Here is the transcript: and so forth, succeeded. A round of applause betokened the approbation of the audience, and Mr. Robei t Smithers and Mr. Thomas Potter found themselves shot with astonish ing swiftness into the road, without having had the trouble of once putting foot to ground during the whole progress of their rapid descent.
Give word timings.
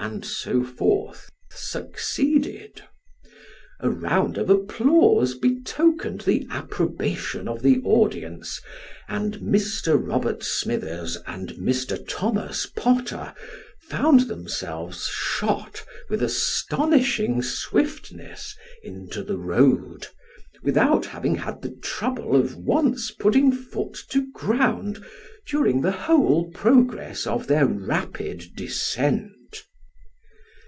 and 0.10 0.24
so 0.24 0.64
forth, 0.64 1.28
succeeded. 1.50 2.82
A 3.80 3.90
round 3.90 4.38
of 4.38 4.48
applause 4.48 5.34
betokened 5.34 6.22
the 6.22 6.46
approbation 6.50 7.46
of 7.46 7.60
the 7.60 7.80
audience, 7.84 8.62
and 9.08 9.34
Mr. 9.40 10.02
Robei 10.02 10.38
t 10.40 10.44
Smithers 10.46 11.18
and 11.26 11.50
Mr. 11.50 12.02
Thomas 12.08 12.64
Potter 12.64 13.34
found 13.82 14.20
themselves 14.20 15.06
shot 15.08 15.84
with 16.08 16.22
astonish 16.22 17.20
ing 17.20 17.42
swiftness 17.42 18.56
into 18.82 19.22
the 19.22 19.36
road, 19.36 20.06
without 20.62 21.04
having 21.04 21.34
had 21.34 21.60
the 21.60 21.72
trouble 21.72 22.34
of 22.34 22.56
once 22.56 23.10
putting 23.10 23.52
foot 23.52 23.98
to 24.08 24.30
ground 24.32 25.04
during 25.46 25.82
the 25.82 25.92
whole 25.92 26.50
progress 26.52 27.26
of 27.26 27.48
their 27.48 27.66
rapid 27.66 28.46
descent. 28.56 29.36